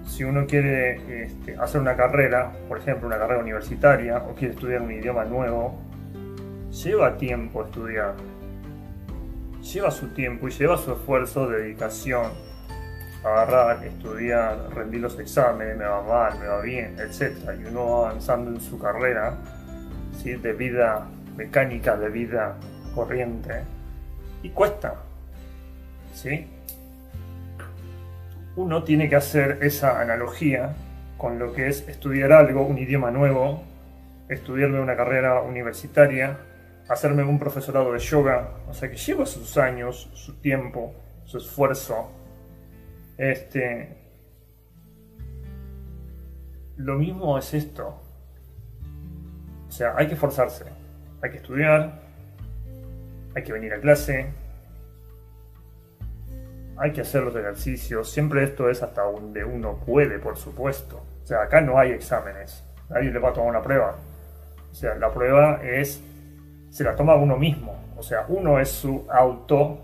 si 0.06 0.24
uno 0.24 0.46
quiere 0.46 1.24
este, 1.24 1.58
hacer 1.58 1.82
una 1.82 1.96
carrera, 1.96 2.51
por 2.68 2.77
ejemplo, 2.77 3.08
una 3.08 3.18
carrera 3.18 3.42
universitaria, 3.42 4.18
o 4.18 4.36
quiere 4.36 4.53
estudiar 4.53 4.82
un 4.82 4.92
idioma 4.92 5.25
nuevo, 5.25 5.80
lleva 6.72 7.18
tiempo 7.18 7.63
estudiar. 7.63 8.13
Lleva 9.62 9.89
su 9.89 10.10
tiempo 10.10 10.48
y 10.48 10.51
lleva 10.51 10.77
su 10.77 10.92
esfuerzo, 10.92 11.48
dedicación, 11.48 12.32
agarrar, 13.24 13.84
estudiar, 13.86 14.70
rendir 14.75 15.01
los 15.01 15.18
exámenes, 15.20 15.77
me 15.77 15.86
va 15.86 16.03
mal, 16.03 16.39
me 16.39 16.48
va 16.48 16.62
bien, 16.62 16.98
etc. 17.00 17.51
Y 17.62 17.65
uno 17.65 17.86
va 17.86 18.10
avanzando 18.10 18.51
en 18.51 18.62
su 18.62 18.77
carrera 18.77 19.38
¿sí? 20.22 20.34
de 20.34 20.53
vida 20.53 21.08
mecánica, 21.36 21.96
de 21.96 22.10
vida 22.10 22.56
corriente, 22.94 23.63
y 24.42 24.50
cuesta. 24.50 24.96
¿sí? 26.13 26.48
uno 28.56 28.84
tiene 28.84 29.10
que 29.10 29.15
hacer 29.15 29.60
esa 29.62 30.00
analogía 30.00 30.75
con 31.18 31.39
lo 31.39 31.53
que 31.53 31.68
es 31.68 31.88
estudiar 31.88 32.32
algo, 32.32 32.63
un 32.63 32.77
idioma 32.77 33.10
nuevo, 33.10 33.63
estudiarme 34.30 34.80
una 34.80 34.96
carrera 34.96 35.42
universitaria, 35.42 36.38
hacerme 36.88 37.24
un 37.24 37.39
profesorado 37.39 37.94
de 37.94 38.00
yoga, 38.00 38.50
o 38.70 38.74
sea 38.74 38.89
que 38.89 38.98
lleva 38.98 39.25
sus 39.25 39.58
años, 39.58 40.10
su 40.13 40.36
tiempo, 40.36 40.94
su 41.25 41.38
esfuerzo. 41.38 42.12
Este, 43.17 43.96
lo 46.77 46.96
mismo 46.96 47.38
es 47.38 47.53
esto. 47.53 48.00
O 49.67 49.72
sea, 49.72 49.96
hay 49.98 50.08
que 50.08 50.13
esforzarse, 50.13 50.65
hay 51.22 51.32
que 51.32 51.38
estudiar, 51.38 52.01
hay 53.36 53.43
que 53.43 53.53
venir 53.53 53.74
a 53.74 53.79
clase, 53.79 54.32
hay 56.77 56.91
que 56.91 57.01
hacer 57.01 57.24
los 57.24 57.36
ejercicios, 57.36 58.12
siempre 58.12 58.43
esto 58.43 58.70
es 58.70 58.84
hasta 58.84 59.03
donde 59.03 59.43
uno 59.43 59.79
puede, 59.86 60.20
por 60.20 60.38
supuesto. 60.38 61.03
O 61.24 61.25
sea, 61.25 61.43
acá 61.43 61.62
no 61.62 61.79
hay 61.79 61.91
exámenes, 61.91 62.63
nadie 62.89 63.12
le 63.12 63.20
va 63.20 63.29
a 63.29 63.34
tomar 63.34 63.50
una 63.50 63.62
prueba. 63.62 63.96
O 64.72 64.75
sea, 64.75 64.96
la 64.96 65.12
prueba 65.12 65.62
es, 65.63 66.03
se 66.70 66.84
la 66.84 66.96
toma 66.96 67.15
uno 67.15 67.38
mismo. 67.38 67.75
O 67.96 68.03
sea, 68.03 68.25
uno 68.27 68.60
es 68.60 68.70
su 68.70 69.05
auto, 69.10 69.79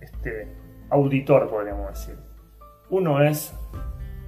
este, 0.00 0.48
auditor, 0.90 1.48
podríamos 1.48 1.88
decir. 1.90 2.31
Uno 2.90 3.22
es 3.22 3.52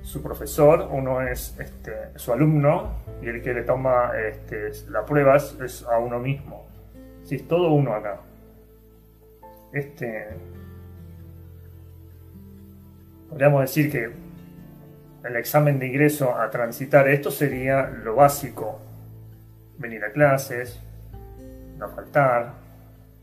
su 0.02 0.22
profesor, 0.22 0.88
uno 0.90 1.22
es 1.22 1.58
este, 1.58 2.16
su 2.16 2.32
alumno 2.32 2.92
y 3.22 3.28
el 3.28 3.42
que 3.42 3.54
le 3.54 3.62
toma 3.62 4.12
este, 4.16 4.70
la 4.90 5.04
prueba 5.04 5.36
es, 5.36 5.84
a 5.90 5.98
uno 5.98 6.18
mismo. 6.18 6.66
Si 7.24 7.36
es 7.36 7.48
todo 7.48 7.72
uno 7.72 7.94
acá. 7.94 8.20
Este, 9.72 10.28
podríamos 13.30 13.62
decir 13.62 13.90
que 13.90 14.12
el 15.26 15.36
examen 15.36 15.78
de 15.78 15.86
ingreso 15.86 16.36
a 16.38 16.50
transitar 16.50 17.08
esto 17.08 17.30
sería 17.30 17.86
lo 17.86 18.14
básico. 18.14 18.78
Venir 19.78 20.04
a 20.04 20.12
clases, 20.12 20.78
no 21.78 21.88
faltar, 21.88 22.52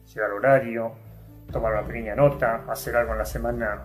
llegar 0.07 0.31
al 0.31 0.37
horario, 0.37 0.91
tomar 1.51 1.73
una 1.73 1.83
pequeña 1.83 2.15
nota, 2.15 2.63
hacer 2.67 2.95
algo 2.95 3.13
en 3.13 3.19
la 3.19 3.25
semana. 3.25 3.81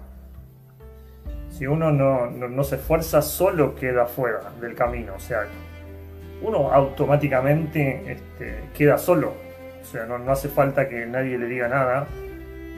Si 1.57 1.67
uno 1.67 1.91
no, 1.91 2.65
se 2.65 2.77
esfuerza, 2.77 3.23
solo 3.23 3.75
queda 3.75 4.05
fuera 4.05 4.53
del 4.61 4.75
camino. 4.75 5.15
O 5.17 5.21
sea, 5.21 5.47
uno 6.43 6.71
automáticamente 6.71 8.13
este, 8.13 8.65
queda 8.77 8.99
solo. 8.99 9.33
O 9.81 9.85
sea, 9.87 10.05
no, 10.05 10.19
no 10.19 10.33
hace 10.33 10.51
falta 10.51 10.87
que 10.87 11.07
nadie 11.07 11.39
le 11.39 11.47
diga 11.47 11.69
nada. 11.69 12.07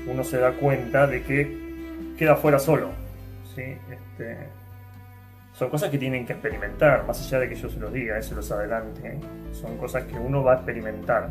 Uno 0.06 0.22
se 0.22 0.38
da 0.38 0.52
cuenta 0.52 1.08
de 1.08 1.24
que 1.24 2.14
queda 2.16 2.36
fuera 2.36 2.60
solo. 2.60 2.90
Este, 3.56 4.36
son 5.54 5.70
cosas 5.70 5.90
que 5.90 5.98
tienen 5.98 6.24
que 6.24 6.34
experimentar, 6.34 7.04
más 7.04 7.20
allá 7.20 7.40
de 7.40 7.48
que 7.48 7.56
yo 7.56 7.68
se 7.68 7.80
los 7.80 7.92
diga, 7.92 8.22
se 8.22 8.36
los 8.36 8.48
adelante. 8.52 9.18
Son 9.50 9.76
cosas 9.76 10.04
que 10.04 10.14
uno 10.14 10.44
va 10.44 10.52
a 10.52 10.54
experimentar. 10.56 11.30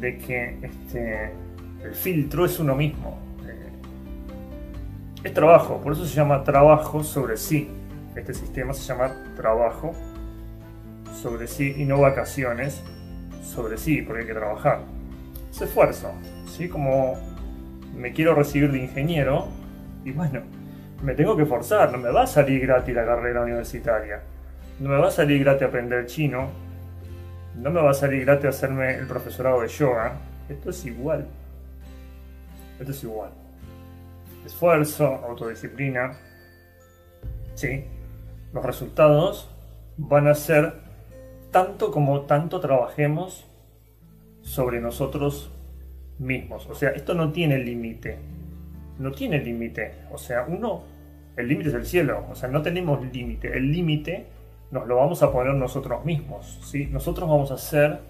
De 0.00 0.18
que 0.18 0.58
este, 0.62 1.32
el 1.84 1.94
filtro 1.94 2.44
es 2.44 2.58
uno 2.58 2.74
mismo. 2.74 3.27
Trabajo, 5.34 5.80
por 5.82 5.92
eso 5.92 6.04
se 6.04 6.14
llama 6.14 6.42
trabajo 6.42 7.04
sobre 7.04 7.36
sí. 7.36 7.70
Este 8.16 8.34
sistema 8.34 8.72
se 8.72 8.82
llama 8.82 9.14
trabajo 9.36 9.92
sobre 11.22 11.46
sí 11.46 11.74
y 11.76 11.84
no 11.84 12.00
vacaciones 12.00 12.82
sobre 13.42 13.76
sí, 13.76 14.02
porque 14.02 14.22
hay 14.22 14.26
que 14.26 14.34
trabajar. 14.34 14.80
Es 15.50 15.60
esfuerzo, 15.60 16.12
¿sí? 16.46 16.68
Como 16.68 17.16
me 17.94 18.12
quiero 18.12 18.34
recibir 18.34 18.72
de 18.72 18.78
ingeniero 18.78 19.48
y 20.04 20.12
bueno, 20.12 20.42
me 21.02 21.14
tengo 21.14 21.36
que 21.36 21.46
forzar, 21.46 21.92
no 21.92 21.98
me 21.98 22.10
va 22.10 22.22
a 22.22 22.26
salir 22.26 22.60
gratis 22.60 22.94
la 22.94 23.04
carrera 23.04 23.42
universitaria, 23.42 24.22
no 24.80 24.88
me 24.88 24.96
va 24.96 25.08
a 25.08 25.12
salir 25.12 25.40
gratis 25.40 25.68
aprender 25.68 26.06
chino, 26.06 26.48
no 27.56 27.70
me 27.70 27.80
va 27.80 27.90
a 27.90 27.94
salir 27.94 28.24
gratis 28.24 28.46
hacerme 28.46 28.96
el 28.96 29.06
profesorado 29.06 29.60
de 29.60 29.68
yoga, 29.68 30.14
esto 30.48 30.70
es 30.70 30.84
igual, 30.84 31.26
esto 32.78 32.90
es 32.90 33.04
igual. 33.04 33.30
Esfuerzo, 34.44 35.06
autodisciplina, 35.06 36.18
sí, 37.54 37.84
los 38.52 38.64
resultados 38.64 39.50
van 39.96 40.26
a 40.26 40.34
ser 40.34 40.74
tanto 41.50 41.90
como 41.90 42.22
tanto 42.22 42.60
trabajemos 42.60 43.46
sobre 44.42 44.80
nosotros 44.80 45.50
mismos. 46.18 46.66
O 46.66 46.74
sea, 46.74 46.90
esto 46.90 47.14
no 47.14 47.32
tiene 47.32 47.58
límite 47.58 48.18
no 48.98 49.12
tiene 49.12 49.38
límite. 49.38 49.92
O 50.10 50.18
sea, 50.18 50.44
uno, 50.46 50.82
el 51.36 51.48
límite 51.48 51.70
es 51.70 51.74
el 51.74 51.86
cielo, 51.86 52.26
o 52.30 52.34
sea, 52.34 52.48
no 52.48 52.62
tenemos 52.62 53.00
límite. 53.12 53.56
El 53.56 53.70
límite 53.70 54.26
nos 54.70 54.86
lo 54.86 54.96
vamos 54.96 55.22
a 55.22 55.32
poner 55.32 55.54
nosotros 55.54 56.04
mismos, 56.04 56.60
¿sí? 56.64 56.86
Nosotros 56.86 57.28
vamos 57.28 57.50
a 57.50 57.58
ser 57.58 58.00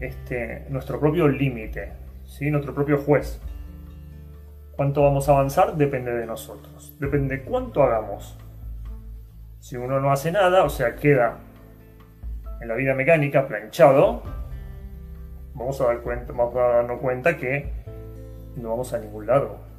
este, 0.00 0.66
nuestro 0.70 0.98
propio 0.98 1.28
límite, 1.28 1.92
¿sí? 2.24 2.50
Nuestro 2.50 2.74
propio 2.74 2.98
juez. 2.98 3.40
Cuánto 4.76 5.02
vamos 5.02 5.28
a 5.28 5.32
avanzar 5.32 5.76
depende 5.76 6.12
de 6.12 6.26
nosotros, 6.26 6.94
depende 6.98 7.38
de 7.38 7.42
cuánto 7.44 7.82
hagamos. 7.82 8.38
Si 9.60 9.76
uno 9.76 10.00
no 10.00 10.10
hace 10.10 10.32
nada, 10.32 10.64
o 10.64 10.68
sea, 10.68 10.96
queda 10.96 11.38
en 12.60 12.68
la 12.68 12.74
vida 12.74 12.94
mecánica 12.94 13.46
planchado, 13.46 14.22
vamos 15.54 15.80
a, 15.80 15.86
dar 15.86 16.00
cuenta, 16.00 16.32
vamos 16.32 16.56
a 16.56 16.60
darnos 16.60 17.00
cuenta 17.00 17.36
que 17.36 17.70
no 18.56 18.70
vamos 18.70 18.92
a 18.92 18.98
ningún 18.98 19.26
lado. 19.26 19.72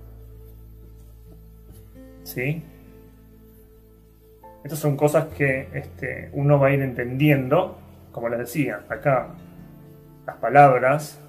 ¿sí? 2.24 2.64
Estas 4.64 4.80
son 4.80 4.96
cosas 4.96 5.26
que 5.26 5.68
este, 5.74 6.30
uno 6.34 6.60
va 6.60 6.68
a 6.68 6.72
ir 6.72 6.82
entendiendo, 6.82 7.78
como 8.12 8.30
les 8.30 8.40
decía, 8.40 8.84
acá 8.90 9.30
las 10.26 10.38
palabras 10.38 11.20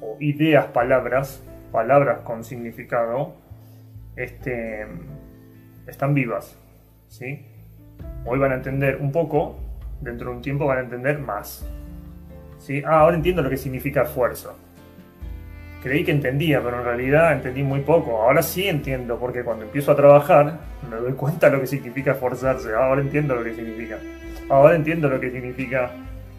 o 0.00 0.16
ideas 0.18 0.66
palabras, 0.66 1.42
palabras 1.72 2.20
con 2.20 2.44
significado, 2.44 3.34
este, 4.16 4.86
están 5.86 6.14
vivas, 6.14 6.56
¿sí? 7.08 7.46
Hoy 8.24 8.38
van 8.38 8.52
a 8.52 8.56
entender 8.56 8.96
un 9.00 9.12
poco, 9.12 9.56
dentro 10.00 10.30
de 10.30 10.36
un 10.36 10.42
tiempo 10.42 10.66
van 10.66 10.78
a 10.78 10.80
entender 10.82 11.18
más. 11.18 11.66
¿sí? 12.58 12.82
Ah, 12.86 13.00
ahora 13.00 13.16
entiendo 13.16 13.42
lo 13.42 13.50
que 13.50 13.56
significa 13.56 14.02
esfuerzo 14.02 14.56
creí 15.82 16.04
que 16.04 16.12
entendía, 16.12 16.62
pero 16.62 16.78
en 16.78 16.84
realidad 16.84 17.32
entendí 17.32 17.62
muy 17.62 17.80
poco. 17.80 18.22
Ahora 18.22 18.42
sí 18.42 18.68
entiendo, 18.68 19.18
porque 19.18 19.42
cuando 19.42 19.64
empiezo 19.64 19.92
a 19.92 19.96
trabajar 19.96 20.58
me 20.88 20.96
doy 20.96 21.12
cuenta 21.12 21.48
de 21.48 21.56
lo 21.56 21.60
que 21.60 21.66
significa 21.66 22.12
esforzarse. 22.12 22.74
Ahora 22.74 23.00
entiendo 23.00 23.34
lo 23.34 23.44
que 23.44 23.54
significa. 23.54 23.98
Ahora 24.48 24.76
entiendo 24.76 25.08
lo 25.08 25.20
que 25.20 25.30
significa 25.30 25.90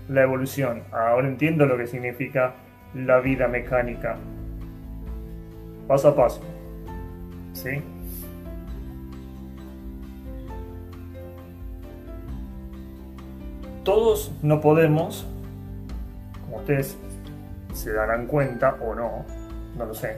la 0.10 0.24
evolución. 0.24 0.84
Ahora 0.92 1.28
entiendo 1.28 1.66
lo 1.66 1.78
que 1.78 1.88
significa 1.88 2.54
la 2.94 3.20
vida 3.20 3.48
mecánica. 3.48 4.18
Paso 5.92 6.08
a 6.08 6.16
paso. 6.16 6.40
¿Sí? 7.52 7.84
Todos 13.84 14.32
no 14.42 14.62
podemos, 14.62 15.28
como 16.46 16.60
ustedes 16.60 16.98
se 17.74 17.92
darán 17.92 18.28
cuenta 18.28 18.78
o 18.80 18.96
no, 18.96 19.26
no 19.78 19.86
lo 19.86 19.94
sé, 19.94 20.16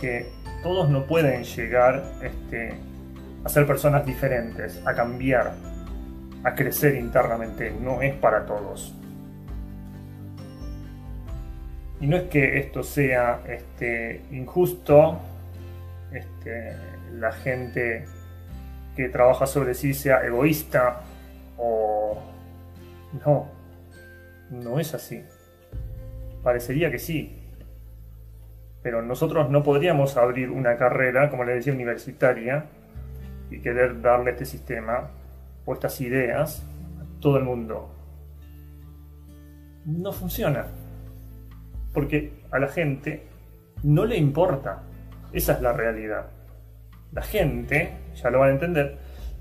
que 0.00 0.26
todos 0.64 0.90
no 0.90 1.06
pueden 1.06 1.44
llegar 1.44 2.02
este, 2.20 2.74
a 3.44 3.48
ser 3.48 3.64
personas 3.64 4.04
diferentes, 4.04 4.84
a 4.84 4.92
cambiar, 4.92 5.54
a 6.42 6.52
crecer 6.56 6.96
internamente, 6.96 7.70
no 7.70 8.02
es 8.02 8.12
para 8.16 8.44
todos. 8.44 8.92
Y 12.00 12.06
no 12.06 12.16
es 12.16 12.24
que 12.24 12.58
esto 12.58 12.82
sea 12.82 13.42
este, 13.48 14.22
injusto 14.30 15.18
este, 16.12 16.76
la 17.14 17.32
gente 17.32 18.04
que 18.94 19.08
trabaja 19.08 19.46
sobre 19.46 19.74
sí 19.74 19.94
sea 19.94 20.24
egoísta 20.24 21.02
o 21.58 22.18
no, 23.24 23.46
no 24.50 24.78
es 24.78 24.94
así. 24.94 25.22
Parecería 26.42 26.90
que 26.90 26.98
sí, 26.98 27.46
pero 28.82 29.02
nosotros 29.02 29.50
no 29.50 29.62
podríamos 29.62 30.16
abrir 30.16 30.50
una 30.50 30.76
carrera, 30.76 31.28
como 31.30 31.44
le 31.44 31.54
decía, 31.54 31.72
universitaria 31.72 32.66
y 33.50 33.60
querer 33.60 34.00
darle 34.00 34.32
este 34.32 34.44
sistema 34.44 35.10
o 35.64 35.74
estas 35.74 36.00
ideas 36.00 36.62
a 37.00 37.20
todo 37.20 37.36
el 37.38 37.44
mundo. 37.44 37.90
No 39.84 40.12
funciona, 40.12 40.66
porque 41.96 42.30
a 42.50 42.58
la 42.58 42.68
gente 42.68 43.22
no 43.82 44.04
le 44.04 44.18
importa. 44.18 44.82
Esa 45.32 45.54
es 45.54 45.62
la 45.62 45.72
realidad. 45.72 46.26
La 47.10 47.22
gente, 47.22 47.90
ya 48.14 48.28
lo 48.28 48.40
van 48.40 48.50
a 48.50 48.52
entender, 48.52 48.98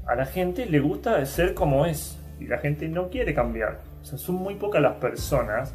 a 0.08 0.15
la 0.15 0.26
gente 0.26 0.65
le 0.65 0.80
gusta 0.80 1.26
ser 1.26 1.54
como 1.54 1.86
es 1.86 2.18
y 2.39 2.48
la 2.48 2.60
gente 2.60 2.88
no 2.88 3.10
quiere 3.10 3.34
cambiar. 3.34 3.82
O 4.02 4.06
sea, 4.06 4.18
son 4.18 4.36
muy 4.36 4.56
pocas 4.56 4.82
las 4.82 4.94
personas 4.94 5.74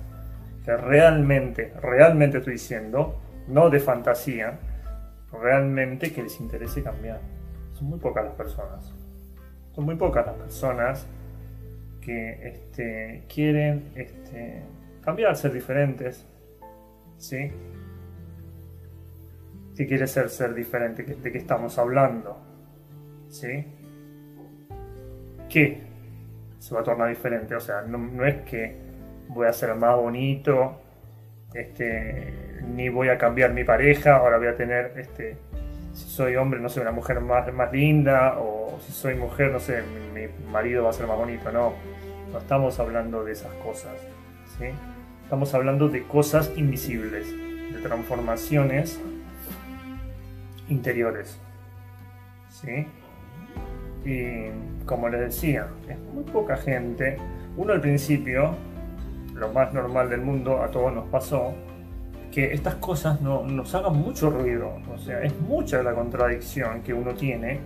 que 0.65 0.75
realmente, 0.75 1.75
realmente 1.83 2.39
estoy 2.39 2.55
diciendo, 2.55 3.21
no 3.47 3.69
de 3.69 3.79
fantasía, 3.79 4.59
realmente 5.31 6.15
que 6.15 6.23
les 6.23 6.41
interese 6.41 6.83
cambiar. 6.83 7.21
Son 7.75 7.89
muy 7.89 7.99
pocas 7.99 8.25
las 8.25 8.35
personas. 8.37 8.91
Son 9.75 9.85
muy 9.85 9.97
pocas 9.97 10.25
las 10.25 10.37
personas 10.37 11.07
que 12.01 12.49
este, 12.49 13.27
quieren 13.29 13.93
este, 13.97 14.63
cambiar, 15.03 15.37
ser 15.37 15.53
diferentes. 15.53 16.27
¿Sí? 17.21 17.53
¿Qué 19.77 19.87
quiere 19.87 20.07
ser 20.07 20.31
ser 20.31 20.55
diferente? 20.55 21.03
¿De 21.03 21.31
qué 21.31 21.39
estamos 21.39 21.79
hablando? 21.79 22.39
¿Sí? 23.29 23.67
¿Qué 25.49 25.83
se 26.59 26.75
va 26.75 26.81
a 26.81 26.85
tornar 26.85 27.11
diferente? 27.11 27.55
O 27.55 27.61
sea, 27.61 27.83
no, 27.83 27.99
no 27.99 28.25
es 28.25 28.37
que 28.49 28.75
voy 29.29 29.47
a 29.47 29.53
ser 29.53 29.75
más 29.75 29.97
bonito, 29.97 30.81
este, 31.53 32.63
ni 32.67 32.89
voy 32.89 33.11
a 33.11 33.19
cambiar 33.19 33.53
mi 33.53 33.65
pareja, 33.65 34.17
ahora 34.17 34.39
voy 34.39 34.49
a 34.49 34.57
tener, 34.57 34.99
este, 34.99 35.37
si 35.93 36.09
soy 36.09 36.37
hombre, 36.37 36.59
no 36.59 36.71
sé, 36.71 36.81
una 36.81 36.91
mujer 36.91 37.21
más, 37.21 37.53
más 37.53 37.71
linda, 37.71 38.39
o 38.39 38.79
si 38.81 38.93
soy 38.93 39.15
mujer, 39.15 39.53
no 39.53 39.61
sé, 39.61 39.83
mi, 40.15 40.27
marido 40.51 40.85
va 40.85 40.91
a 40.91 40.95
ser 40.95 41.07
más 41.07 41.19
bonito, 41.19 41.53
no, 41.53 41.75
no 42.33 42.39
estamos 42.39 42.81
hablando 42.81 43.25
de 43.25 43.33
esas 43.33 43.53
cosas, 43.57 43.93
¿sí? 44.59 44.71
Estamos 45.31 45.55
hablando 45.55 45.89
de 45.89 46.03
cosas 46.03 46.51
invisibles, 46.57 47.33
de 47.73 47.81
transformaciones 47.81 49.01
interiores, 50.69 51.39
¿sí? 52.49 52.89
Y 54.05 54.85
como 54.87 55.09
les 55.09 55.21
decía, 55.21 55.69
es 55.89 55.97
muy 56.13 56.25
poca 56.25 56.57
gente, 56.57 57.17
uno 57.57 57.73
al 57.73 57.81
principio, 57.81 58.57
lo 59.33 59.53
más 59.53 59.73
normal 59.73 60.11
del 60.11 60.23
mundo, 60.23 60.65
a 60.65 60.73
todos 60.73 60.93
nos 60.93 61.07
pasó, 61.11 61.55
que 62.33 62.53
estas 62.53 62.75
cosas 62.75 63.21
no, 63.21 63.47
nos 63.47 63.73
hagan 63.77 63.99
mucho 63.99 64.31
ruido. 64.31 64.73
O 64.93 64.99
sea, 64.99 65.23
es 65.23 65.39
mucha 65.43 65.81
la 65.85 65.95
contradicción 65.95 66.83
que 66.83 66.93
uno 66.93 67.15
tiene. 67.15 67.61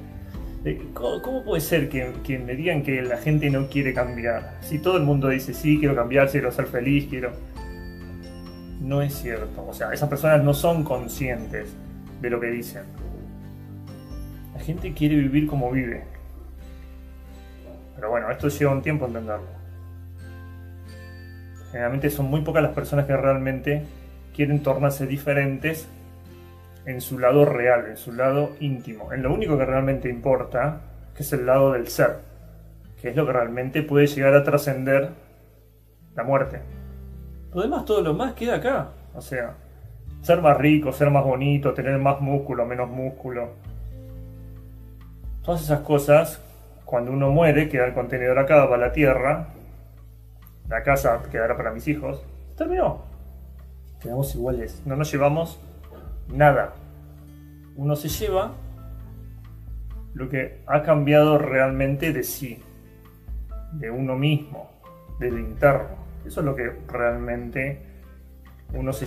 ¿Cómo, 0.92 1.42
puede 1.42 1.62
ser 1.62 1.88
que, 1.88 2.38
me 2.38 2.56
digan 2.56 2.82
que 2.82 3.00
la 3.00 3.16
gente 3.16 3.48
no 3.48 3.68
quiere 3.68 3.94
cambiar? 3.94 4.58
Si 4.60 4.78
todo 4.80 4.98
el 4.98 5.04
mundo 5.04 5.30
dice, 5.30 5.54
sí, 5.54 5.78
quiero 5.78 5.94
cambiar, 5.94 6.30
quiero 6.30 6.52
ser 6.52 6.66
feliz, 6.66 7.06
quiero... 7.08 7.53
No 8.84 9.00
es 9.00 9.14
cierto. 9.14 9.66
O 9.66 9.72
sea, 9.72 9.94
esas 9.94 10.10
personas 10.10 10.44
no 10.44 10.52
son 10.52 10.84
conscientes 10.84 11.74
de 12.20 12.30
lo 12.30 12.38
que 12.38 12.48
dicen. 12.48 12.82
La 14.52 14.60
gente 14.60 14.92
quiere 14.92 15.16
vivir 15.16 15.46
como 15.46 15.70
vive. 15.70 16.04
Pero 17.96 18.10
bueno, 18.10 18.30
esto 18.30 18.48
lleva 18.48 18.72
un 18.72 18.82
tiempo 18.82 19.06
entenderlo. 19.06 19.46
Generalmente 21.72 22.10
son 22.10 22.26
muy 22.26 22.42
pocas 22.42 22.62
las 22.62 22.72
personas 22.72 23.06
que 23.06 23.16
realmente 23.16 23.84
quieren 24.36 24.62
tornarse 24.62 25.06
diferentes 25.06 25.88
en 26.84 27.00
su 27.00 27.18
lado 27.18 27.46
real, 27.46 27.86
en 27.86 27.96
su 27.96 28.12
lado 28.12 28.54
íntimo, 28.60 29.14
en 29.14 29.22
lo 29.22 29.32
único 29.32 29.56
que 29.56 29.64
realmente 29.64 30.10
importa, 30.10 30.82
que 31.16 31.22
es 31.22 31.32
el 31.32 31.46
lado 31.46 31.72
del 31.72 31.88
ser, 31.88 32.18
que 33.00 33.08
es 33.08 33.16
lo 33.16 33.24
que 33.24 33.32
realmente 33.32 33.82
puede 33.82 34.06
llegar 34.06 34.34
a 34.34 34.44
trascender 34.44 35.08
la 36.14 36.22
muerte. 36.22 36.60
Lo 37.54 37.62
demás, 37.62 37.84
todo 37.84 38.02
lo 38.02 38.14
más 38.14 38.34
queda 38.34 38.56
acá, 38.56 38.88
o 39.14 39.20
sea, 39.20 39.54
ser 40.20 40.42
más 40.42 40.58
rico, 40.58 40.92
ser 40.92 41.10
más 41.10 41.24
bonito, 41.24 41.72
tener 41.72 41.98
más 41.98 42.20
músculo, 42.20 42.66
menos 42.66 42.90
músculo. 42.90 43.50
Todas 45.44 45.62
esas 45.62 45.80
cosas, 45.80 46.40
cuando 46.84 47.12
uno 47.12 47.30
muere, 47.30 47.68
queda 47.68 47.86
el 47.86 47.94
contenedor 47.94 48.38
acá, 48.38 48.66
va 48.66 48.74
a 48.74 48.78
la 48.78 48.92
tierra, 48.92 49.48
la 50.68 50.82
casa 50.82 51.22
quedará 51.30 51.56
para 51.56 51.70
mis 51.70 51.86
hijos, 51.86 52.24
terminó 52.56 53.14
quedamos 54.04 54.34
iguales, 54.34 54.82
no 54.84 54.96
nos 54.96 55.10
llevamos 55.10 55.58
nada. 56.28 56.74
Uno 57.74 57.96
se 57.96 58.10
lleva 58.10 58.52
lo 60.12 60.28
que 60.28 60.60
ha 60.66 60.82
cambiado 60.82 61.38
realmente 61.38 62.12
de 62.12 62.22
sí, 62.22 62.62
de 63.72 63.90
uno 63.90 64.14
mismo, 64.14 64.70
de 65.18 65.30
lo 65.30 65.38
interno. 65.38 66.03
Eso 66.24 66.40
es 66.40 66.46
lo 66.46 66.54
que 66.54 66.72
realmente 66.88 67.80
uno 68.72 68.92
se. 68.92 69.06